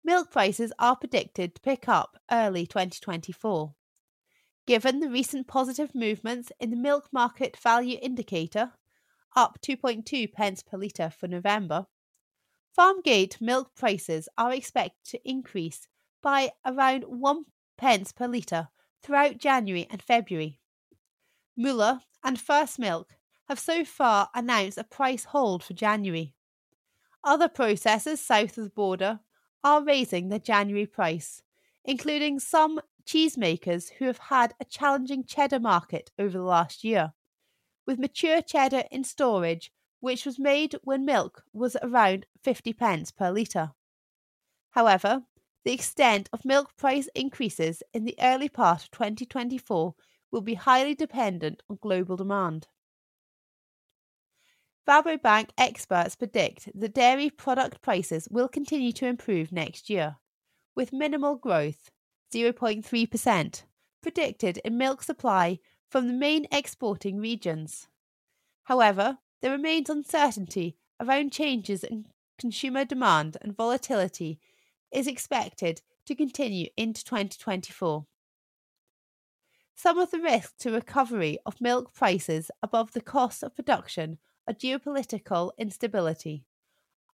[0.02, 3.74] Milk prices are predicted to pick up early 2024.
[4.68, 8.72] Given the recent positive movements in the milk market value indicator,
[9.34, 11.86] up 2.2 pence per litre for November,
[12.78, 15.88] Farmgate milk prices are expected to increase
[16.22, 17.44] by around 1
[17.78, 18.68] pence per litre
[19.02, 20.60] throughout January and February.
[21.56, 23.14] Muller and First Milk
[23.48, 26.34] have so far announced a price hold for January.
[27.24, 29.20] Other processors south of the border
[29.64, 31.42] are raising their January price,
[31.86, 37.14] including some cheesemakers who have had a challenging cheddar market over the last year,
[37.86, 43.32] with mature cheddar in storage which was made when milk was around 50 pence per
[43.32, 43.72] litre.
[44.72, 45.22] However,
[45.64, 49.94] the extent of milk price increases in the early part of 2024
[50.30, 52.68] will be highly dependent on global demand.
[54.86, 60.16] Rabobank experts predict that dairy product prices will continue to improve next year,
[60.76, 61.90] with minimal growth,
[62.32, 63.62] 0.3%,
[64.02, 67.88] predicted in milk supply from the main exporting regions.
[68.64, 72.06] However, there remains uncertainty around changes in
[72.38, 74.38] consumer demand and volatility
[74.92, 78.06] is expected to continue into 2024.
[79.74, 84.54] Some of the risks to recovery of milk prices above the cost of production are
[84.54, 86.44] geopolitical instability,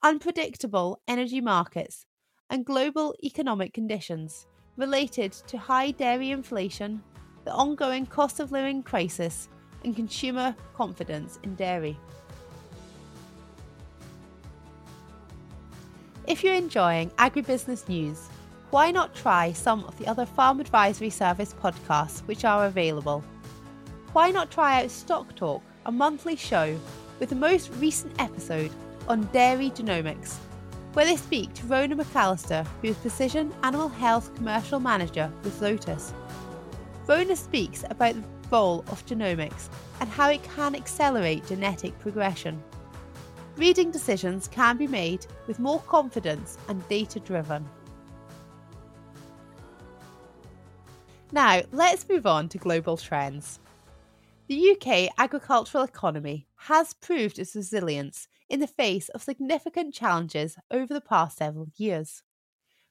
[0.03, 2.07] unpredictable energy markets,
[2.51, 4.47] and global economic conditions
[4.79, 7.03] related to high dairy inflation,
[7.45, 9.49] the ongoing cost of living crisis,
[9.85, 11.99] and consumer confidence in dairy.
[16.27, 18.29] If you're enjoying agribusiness news,
[18.71, 23.25] why not try some of the other Farm Advisory Service podcasts which are available?
[24.13, 26.79] Why not try out Stock Talk, a monthly show
[27.19, 28.71] with the most recent episode
[29.09, 30.37] on dairy genomics,
[30.93, 36.13] where they speak to Rona McAllister, who is Precision Animal Health Commercial Manager with Lotus.
[37.07, 39.69] Rona speaks about the role of genomics
[40.01, 42.63] and how it can accelerate genetic progression.
[43.57, 47.69] Reading decisions can be made with more confidence and data driven.
[51.33, 53.59] Now, let's move on to global trends.
[54.47, 60.93] The UK agricultural economy has proved its resilience in the face of significant challenges over
[60.93, 62.23] the past several years.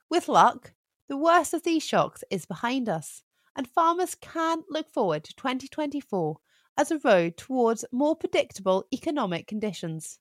[0.10, 0.74] With luck,
[1.08, 3.24] the worst of these shocks is behind us,
[3.56, 6.38] and farmers can look forward to 2024
[6.78, 10.20] as a road towards more predictable economic conditions.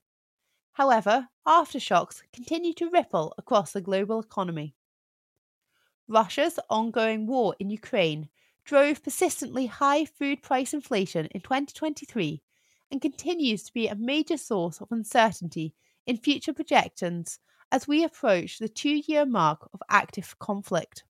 [0.73, 4.75] However, aftershocks continue to ripple across the global economy.
[6.07, 8.29] Russia's ongoing war in Ukraine
[8.63, 12.41] drove persistently high food price inflation in 2023
[12.91, 15.73] and continues to be a major source of uncertainty
[16.05, 17.39] in future projections
[17.71, 21.03] as we approach the two year mark of active conflict.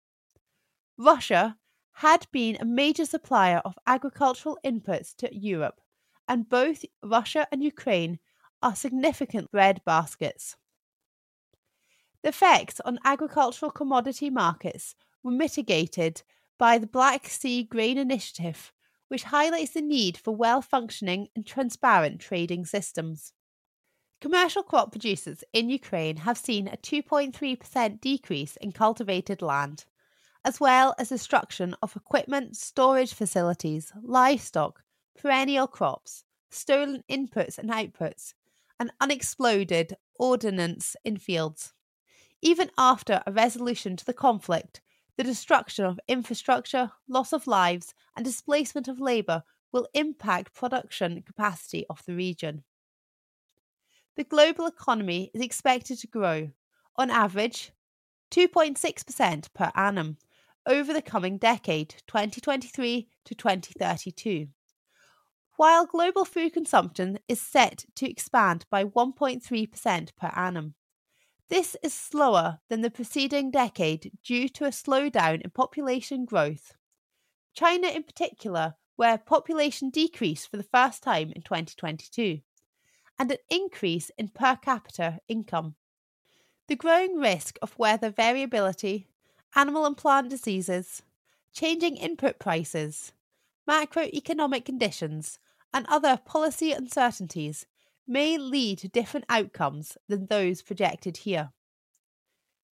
[0.97, 1.57] Russia
[1.93, 5.81] had been a major supplier of agricultural inputs to Europe,
[6.27, 8.19] and both Russia and Ukraine
[8.61, 10.55] are significant bread baskets.
[12.23, 16.23] The effects on agricultural commodity markets were mitigated
[16.57, 18.73] by the Black Sea Grain Initiative,
[19.07, 23.33] which highlights the need for well functioning and transparent trading systems.
[24.19, 29.85] Commercial crop producers in Ukraine have seen a 2.3% decrease in cultivated land,
[30.43, 34.83] as well as destruction of equipment, storage facilities, livestock,
[35.15, 38.33] perennial crops, stolen inputs and outputs,
[38.79, 41.73] and unexploded ordnance in fields.
[42.41, 44.81] Even after a resolution to the conflict,
[45.17, 51.85] the destruction of infrastructure, loss of lives, and displacement of labour will impact production capacity
[51.89, 52.63] of the region.
[54.15, 56.51] The global economy is expected to grow,
[56.95, 57.71] on average,
[58.31, 60.17] 2.6% per annum
[60.65, 64.47] over the coming decade, 2023 to 2032.
[65.55, 70.75] While global food consumption is set to expand by 1.3% per annum.
[71.49, 76.73] This is slower than the preceding decade due to a slowdown in population growth.
[77.53, 82.41] China, in particular, where population decreased for the first time in 2022,
[83.17, 85.75] and an increase in per capita income.
[86.67, 89.07] The growing risk of weather variability,
[89.55, 91.01] animal and plant diseases,
[91.53, 93.13] changing input prices,
[93.69, 95.39] macroeconomic conditions,
[95.73, 97.65] and other policy uncertainties
[98.07, 101.51] may lead to different outcomes than those projected here.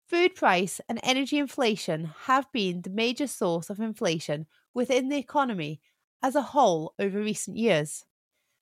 [0.07, 5.81] Food price and energy inflation have been the major source of inflation within the economy
[6.23, 8.05] as a whole over recent years.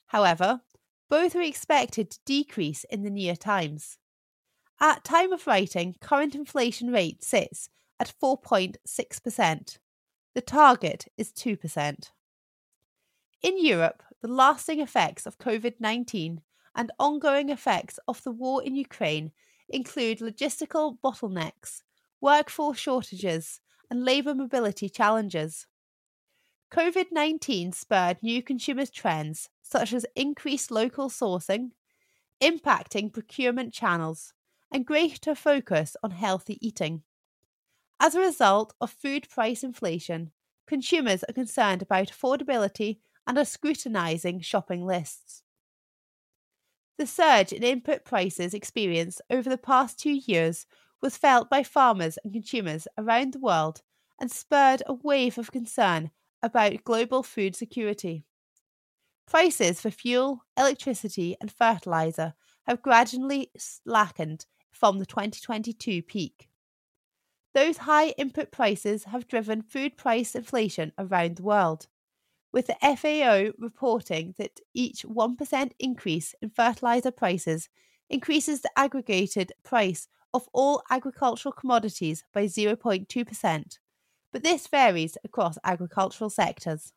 [0.06, 0.60] However,
[1.08, 3.98] both are expected to decrease in the near times.
[4.80, 7.68] At time of writing, current inflation rate sits
[7.98, 9.78] at 4.6%.
[10.34, 12.10] The target is 2%.
[13.42, 16.42] In Europe, the lasting effects of COVID 19
[16.74, 19.32] and ongoing effects of the war in Ukraine
[19.68, 21.82] include logistical bottlenecks,
[22.20, 23.60] workforce shortages,
[23.90, 25.66] and labour mobility challenges.
[26.72, 31.70] COVID 19 spurred new consumer trends such as increased local sourcing,
[32.40, 34.32] impacting procurement channels,
[34.72, 37.02] and greater focus on healthy eating.
[37.98, 40.30] As a result of food price inflation,
[40.66, 45.42] consumers are concerned about affordability and are scrutinising shopping lists.
[47.00, 50.66] The surge in input prices experienced over the past two years
[51.00, 53.80] was felt by farmers and consumers around the world
[54.20, 56.10] and spurred a wave of concern
[56.42, 58.26] about global food security.
[59.26, 62.34] Prices for fuel, electricity, and fertilizer
[62.66, 66.50] have gradually slackened from the 2022 peak.
[67.54, 71.86] Those high input prices have driven food price inflation around the world
[72.52, 77.68] with the FAO reporting that each 1% increase in fertilizer prices
[78.08, 83.78] increases the aggregated price of all agricultural commodities by 0.2%,
[84.32, 86.92] but this varies across agricultural sectors.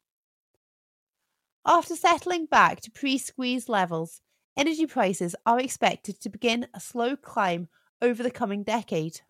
[1.66, 4.22] After settling back to pre squeeze levels,
[4.58, 7.70] energy prices are expected to begin a slow climb
[8.02, 9.22] over the coming decade.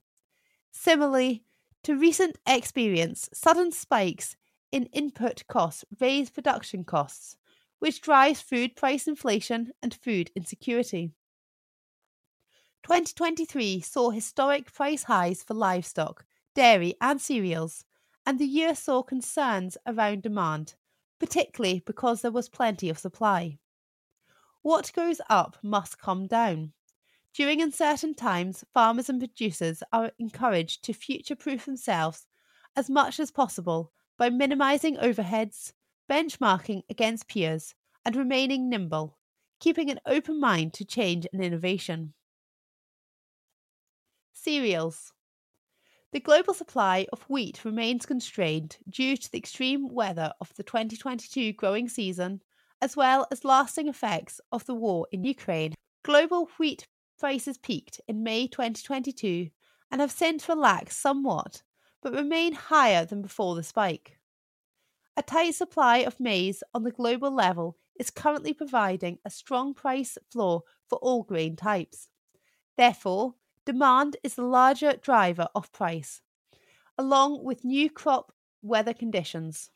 [0.71, 1.43] Similarly
[1.83, 4.35] to recent experience, sudden spikes
[4.73, 7.37] in input costs raise production costs,
[7.77, 11.11] which drives food price inflation and food insecurity.
[12.81, 17.85] 2023 saw historic price highs for livestock, dairy, and cereals,
[18.25, 20.73] and the year saw concerns around demand,
[21.19, 23.59] particularly because there was plenty of supply.
[24.63, 26.73] What goes up must come down.
[27.31, 32.25] During uncertain times, farmers and producers are encouraged to future proof themselves
[32.75, 33.91] as much as possible
[34.23, 35.73] by minimizing overheads,
[36.09, 39.17] benchmarking against peers, and remaining nimble,
[39.59, 42.13] keeping an open mind to change and innovation.
[44.31, 45.11] Cereals.
[46.13, 51.51] The global supply of wheat remains constrained due to the extreme weather of the 2022
[51.51, 52.41] growing season,
[52.81, 55.73] as well as lasting effects of the war in Ukraine.
[56.03, 56.87] Global wheat
[57.19, 59.49] prices peaked in May 2022
[59.91, 61.61] and have since relaxed somewhat
[62.03, 64.19] but remain higher than before the spike.
[65.15, 70.17] A tight supply of maize on the global level is currently providing a strong price
[70.29, 72.09] floor for all grain types.
[72.75, 73.35] Therefore,
[73.65, 76.21] demand is the larger driver of price,
[76.97, 79.69] along with new crop weather conditions.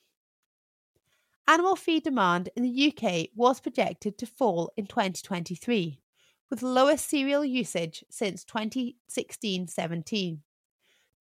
[1.47, 6.01] Animal feed demand in the UK was projected to fall in 2023,
[6.49, 10.41] with lowest cereal usage since 2016 17,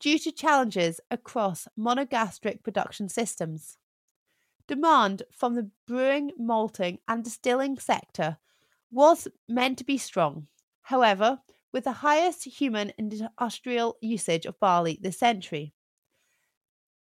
[0.00, 3.78] due to challenges across monogastric production systems.
[4.68, 8.38] Demand from the brewing, malting, and distilling sector
[8.90, 10.48] was meant to be strong.
[10.82, 11.40] However,
[11.72, 15.72] with the highest human and industrial usage of barley this century,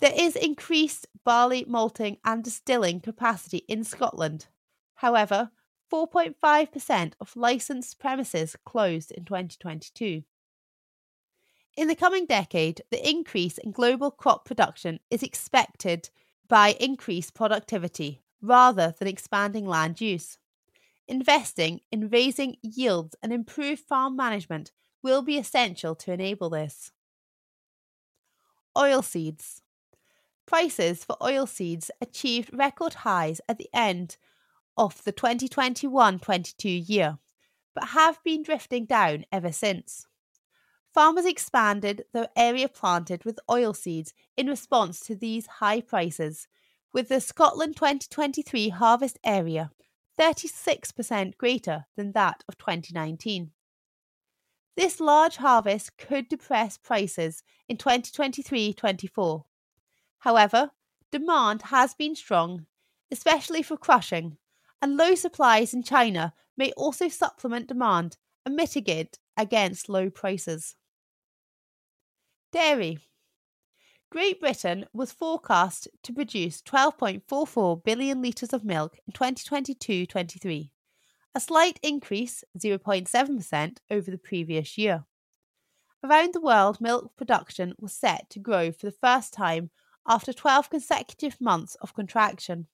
[0.00, 4.46] there is increased barley malting and distilling capacity in Scotland.
[4.96, 5.50] However,
[5.92, 10.24] 4.5% of licensed premises closed in 2022.
[11.74, 16.10] In the coming decade, the increase in global crop production is expected
[16.46, 20.36] by increased productivity rather than expanding land use.
[21.08, 24.70] Investing in raising yields and improved farm management
[25.02, 26.92] will be essential to enable this.
[28.76, 29.62] Oilseeds.
[30.46, 34.18] Prices for oilseeds achieved record highs at the end
[34.76, 37.18] of the 2021 22 year,
[37.74, 40.06] but have been drifting down ever since.
[40.93, 46.49] Farmers expanded the area planted with oilseeds in response to these high prices,
[46.93, 49.70] with the Scotland 2023 harvest area
[50.20, 53.53] 36% greater than that of 2019.
[54.76, 59.47] This large harvest could depress prices in 2023 24.
[60.18, 60.72] However,
[61.11, 62.66] demand has been strong,
[63.11, 64.36] especially for crushing,
[64.82, 70.76] and low supplies in China may also supplement demand and mitigate against low prices.
[72.53, 72.98] Dairy.
[74.11, 80.70] Great Britain was forecast to produce 12.44 billion litres of milk in 2022 23,
[81.34, 85.07] a slight increase, 0.7%, over the previous year.
[86.05, 89.70] Around the world, milk production was set to grow for the first time
[90.07, 92.66] after 12 consecutive months of contraction.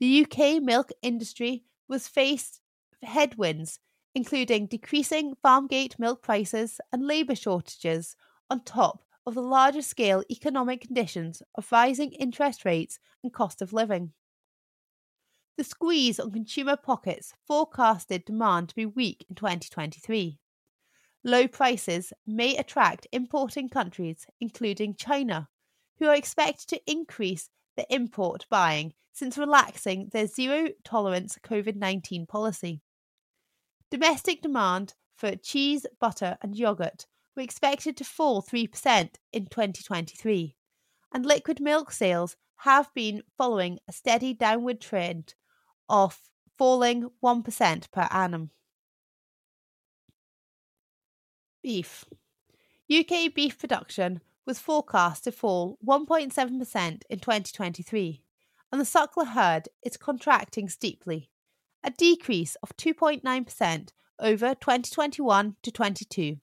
[0.00, 2.62] The UK milk industry was faced
[3.02, 3.80] headwinds,
[4.14, 8.16] including decreasing farmgate milk prices and labour shortages
[8.50, 13.72] on top of the larger scale economic conditions of rising interest rates and cost of
[13.72, 14.12] living.
[15.56, 20.38] The squeeze on consumer pockets forecasted demand to be weak in 2023.
[21.22, 25.48] Low prices may attract importing countries, including China,
[25.98, 32.26] who are expected to increase their import buying since relaxing their zero tolerance COVID 19
[32.26, 32.82] policy.
[33.90, 40.56] Domestic demand for cheese, butter, and yogurt were expected to fall 3% in 2023,
[41.12, 45.34] and liquid milk sales have been following a steady downward trend
[45.88, 46.20] of
[46.56, 48.50] falling 1% per annum.
[51.62, 52.04] Beef.
[52.92, 58.22] UK beef production was forecast to fall 1.7% in 2023,
[58.70, 61.30] and the suckler herd is contracting steeply,
[61.82, 63.88] a decrease of 2.9%
[64.20, 66.36] over 2021 to 22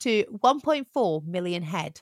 [0.00, 2.00] to 1.4 million head.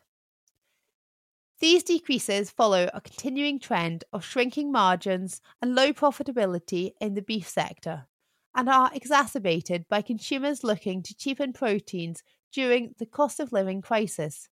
[1.59, 7.49] These decreases follow a continuing trend of shrinking margins and low profitability in the beef
[7.49, 8.07] sector
[8.55, 12.23] and are exacerbated by consumers looking to cheapen proteins
[12.53, 14.49] during the cost of living crisis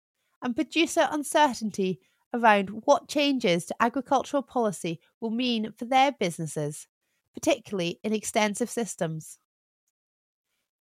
[0.43, 2.01] and producer uncertainty
[2.35, 6.87] around what changes to agricultural policy will mean for their businesses,
[7.35, 9.39] particularly in extensive systems.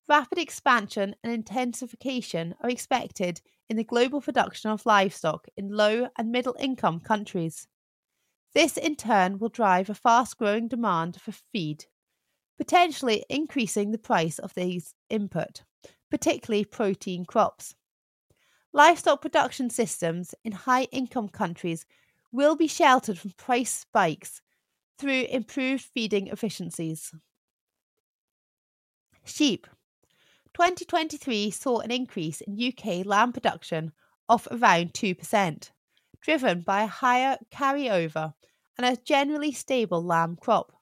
[0.08, 6.30] Rapid expansion and intensification are expected in the global production of livestock in low and
[6.30, 7.66] middle income countries.
[8.54, 11.86] This in turn will drive a fast growing demand for feed,
[12.56, 15.62] potentially increasing the price of these input,
[16.08, 17.74] particularly protein crops.
[18.72, 21.84] Livestock production systems in high income countries
[22.30, 24.40] will be sheltered from price spikes
[24.98, 27.12] through improved feeding efficiencies.
[29.24, 29.66] Sheep
[30.56, 33.92] 2023 saw an increase in UK lamb production
[34.26, 35.70] of around 2%,
[36.22, 38.32] driven by a higher carryover
[38.78, 40.72] and a generally stable lamb crop.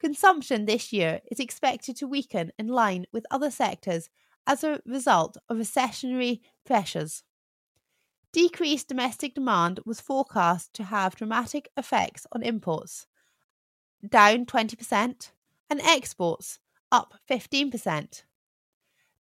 [0.00, 4.08] Consumption this year is expected to weaken in line with other sectors
[4.46, 7.24] as a result of recessionary pressures.
[8.32, 13.06] Decreased domestic demand was forecast to have dramatic effects on imports,
[14.08, 15.32] down 20%,
[15.68, 18.22] and exports, up 15%.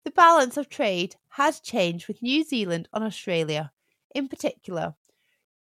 [0.08, 3.74] The balance of trade has changed with New Zealand and Australia,
[4.16, 4.95] in particular,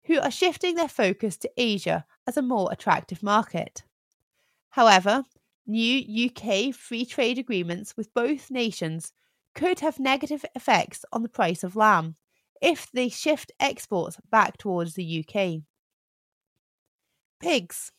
[0.05, 3.84] who are shifting their focus to Asia as a more attractive market.
[4.68, 5.24] However,
[5.66, 9.14] New UK free trade agreements with both nations
[9.55, 12.16] could have negative effects on the price of lamb
[12.61, 15.62] if they shift exports back towards the UK.
[17.40, 17.92] Pigs.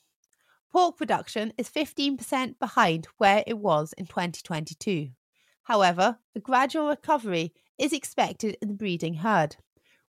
[0.72, 5.10] Pork production is 15% behind where it was in 2022.
[5.66, 9.58] However, a gradual recovery is expected in the breeding herd,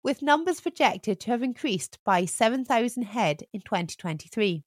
[0.03, 4.63] with numbers projected to have increased by 7,000 head in 2023.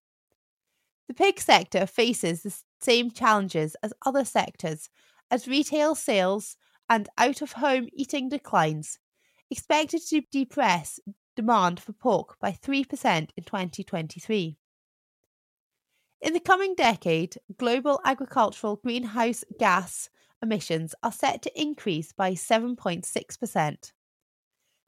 [1.06, 4.88] The pig sector faces the same challenges as other sectors
[5.30, 6.56] as retail sales
[6.88, 8.98] and out of home eating declines,
[9.50, 11.00] expected to depress
[11.36, 14.56] demand for pork by 3% in 2023.
[16.20, 20.08] In the coming decade, global agricultural greenhouse gas
[20.42, 23.92] emissions are set to increase by 7.6%.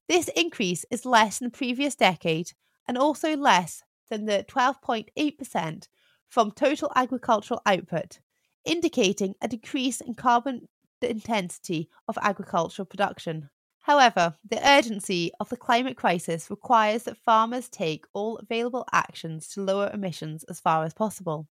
[0.08, 2.52] This increase is less than the previous decade
[2.88, 5.88] and also less than the 12.8%
[6.28, 8.18] from total agricultural output,
[8.64, 10.68] indicating a decrease in carbon
[11.00, 13.50] intensity of agricultural production.
[13.82, 19.62] However, the urgency of the climate crisis requires that farmers take all available actions to
[19.62, 21.48] lower emissions as far as possible,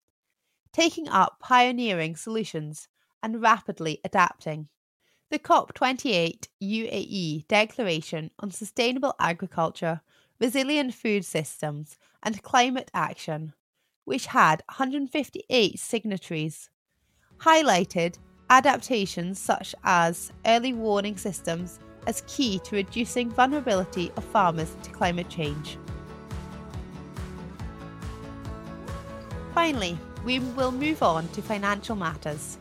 [0.73, 2.89] taking up pioneering solutions
[3.23, 4.69] and rapidly adapting.
[5.31, 10.03] The COP28 UAE Declaration on Sustainable Agriculture,
[10.41, 13.55] Resilient Food Systems and Climate Action,
[14.05, 16.69] which had 158 signatories,
[17.39, 18.19] highlighted
[18.51, 25.29] adaptations such as early warning systems as key to reducing vulnerability of farmers to climate
[25.29, 25.79] change.
[29.55, 32.59] Finally, we will move on to financial matters.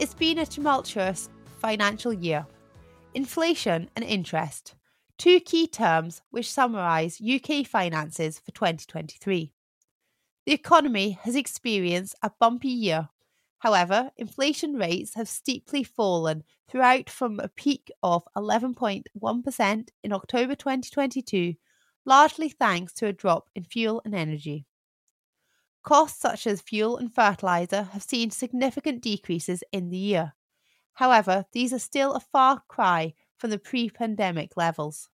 [0.00, 1.28] It's been a tumultuous
[1.60, 2.46] financial year.
[3.14, 4.74] Inflation and interest,
[5.18, 9.52] two key terms which summarise UK finances for 2023.
[10.46, 13.10] The economy has experienced a bumpy year
[13.60, 21.54] However, inflation rates have steeply fallen throughout from a peak of 11.1% in October 2022,
[22.06, 24.64] largely thanks to a drop in fuel and energy.
[25.82, 30.34] Costs such as fuel and fertiliser have seen significant decreases in the year.
[30.94, 35.08] However, these are still a far cry from the pre pandemic levels.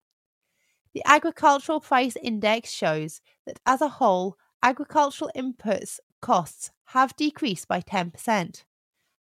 [0.93, 7.81] The Agricultural Price Index shows that as a whole, agricultural inputs costs have decreased by
[7.81, 8.65] 10%.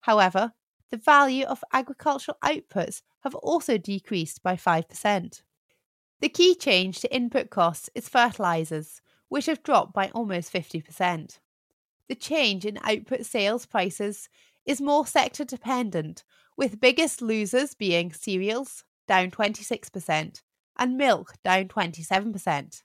[0.02, 0.54] However,
[0.92, 5.42] the value of agricultural outputs have also decreased by 5%.
[6.20, 9.02] The key change to input costs is fertilisers,
[9.32, 11.40] which have dropped by almost 50%.
[12.10, 14.28] The change in output sales prices
[14.66, 16.26] is more sector dependent,
[16.58, 20.42] with biggest losers being cereals, down 26%,
[20.78, 22.84] and milk, down 27%.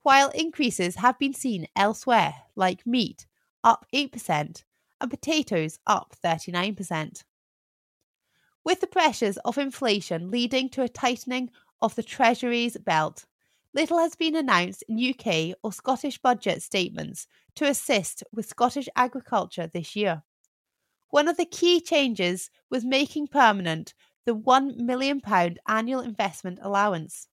[0.00, 3.26] While increases have been seen elsewhere, like meat,
[3.62, 4.64] up 8%,
[5.02, 7.24] and potatoes up 39%.
[8.64, 11.50] With the pressures of inflation leading to a tightening
[11.82, 13.26] of the Treasury's belt,
[13.74, 19.66] little has been announced in UK or Scottish budget statements to assist with Scottish agriculture
[19.66, 20.22] this year.
[21.10, 23.94] One of the key changes was making permanent
[24.26, 25.22] the £1 million
[25.66, 27.28] annual investment allowance.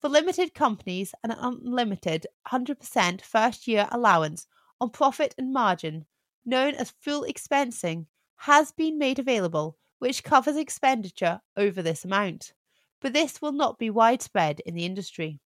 [0.00, 4.46] For limited companies, an unlimited 100% first year allowance
[4.80, 6.06] on profit and margin,
[6.44, 8.06] known as full expensing,
[8.36, 12.54] has been made available, which covers expenditure over this amount,
[13.00, 15.40] but this will not be widespread in the industry.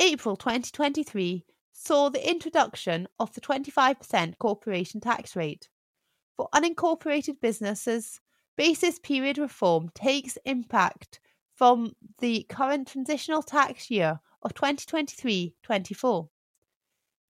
[0.00, 5.68] April 2023 saw the introduction of the 25% corporation tax rate.
[6.36, 8.20] For unincorporated businesses,
[8.56, 11.18] basis period reform takes impact
[11.54, 16.28] from the current transitional tax year of 2023 24.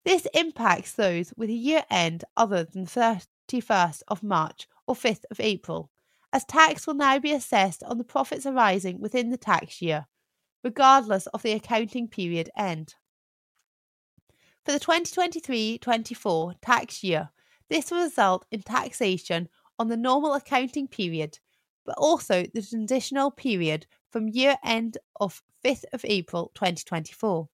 [0.05, 5.39] This impacts those with a year end other than 31st of March or 5th of
[5.39, 5.91] April,
[6.33, 10.07] as tax will now be assessed on the profits arising within the tax year,
[10.67, 12.97] regardless of the accounting period end.
[14.65, 17.31] For the 2023 24 tax year,
[17.71, 19.49] this will result in taxation
[19.79, 21.39] on the normal accounting period,
[21.85, 27.49] but also the transitional period from year end of 5th of April 2024.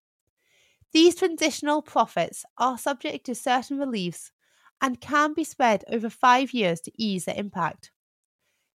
[0.94, 4.32] These transitional profits are subject to certain reliefs
[4.80, 7.90] and can be spread over five years to ease their impact.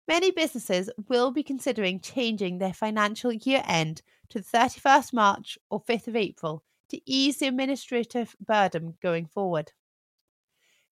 [0.07, 5.81] Many businesses will be considering changing their financial year end to the 31st March or
[5.81, 9.73] 5th of April to ease the administrative burden going forward.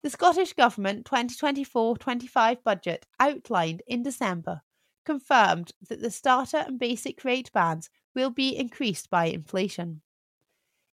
[0.02, 4.60] The Scottish Government 2024 25 budget outlined in December
[5.04, 10.02] confirmed that the starter and basic rate bands will be increased by inflation.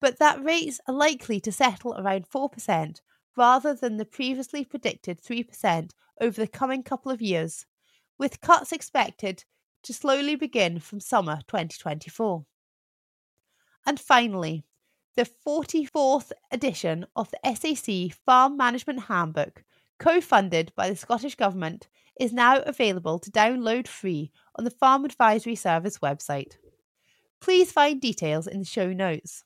[0.00, 3.00] but that rates are likely to settle around 4%
[3.36, 5.90] rather than the previously predicted 3%
[6.20, 7.66] over the coming couple of years,
[8.18, 9.44] with cuts expected
[9.82, 12.44] to slowly begin from summer 2024.
[13.86, 14.64] And finally,
[15.18, 19.64] the 44th edition of the SAC Farm Management Handbook,
[19.98, 21.88] co funded by the Scottish Government,
[22.20, 26.58] is now available to download free on the Farm Advisory Service website.
[27.40, 29.42] Please find details in the show notes.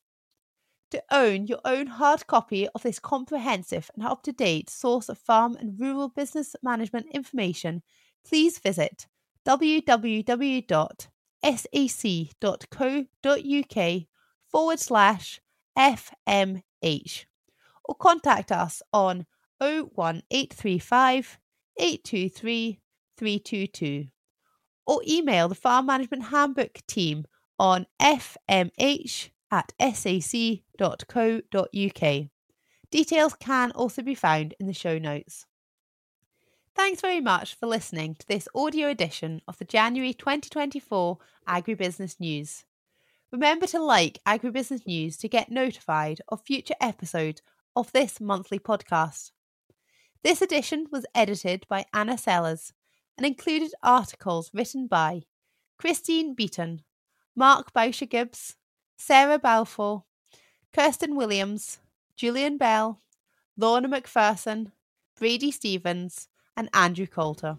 [0.90, 5.16] To own your own hard copy of this comprehensive and up to date source of
[5.16, 7.82] farm and rural business management information,
[8.26, 9.06] please visit
[9.46, 10.66] www.sac.co.uk
[14.50, 15.40] forward slash
[15.76, 17.24] FMH
[17.84, 19.26] or contact us on
[19.60, 21.38] 01835
[21.78, 22.80] 823
[23.16, 24.08] 322
[24.86, 27.24] or email the Farm Management Handbook team
[27.58, 30.62] on fmh at sac.co.uk.
[32.90, 35.46] Details can also be found in the show notes.
[36.74, 42.64] Thanks very much for listening to this audio edition of the January 2024 Agribusiness News.
[43.32, 47.40] Remember to like Agribusiness News to get notified of future episodes
[47.74, 49.30] of this monthly podcast.
[50.22, 52.74] This edition was edited by Anna Sellers
[53.16, 55.22] and included articles written by
[55.78, 56.82] Christine Beaton,
[57.34, 58.56] Mark Boucher Gibbs,
[58.98, 60.04] Sarah Balfour,
[60.74, 61.78] Kirsten Williams,
[62.14, 63.00] Julian Bell,
[63.56, 64.72] Lorna McPherson,
[65.18, 67.56] Brady Stevens, and Andrew Coulter.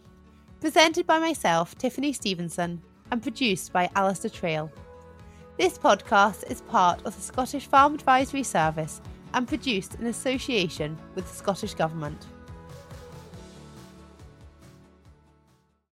[0.61, 4.71] Presented by myself, Tiffany Stevenson, and produced by Alistair Trail.
[5.55, 9.01] This podcast is part of the Scottish Farm Advisory Service
[9.35, 12.25] and produced in association with the Scottish Government.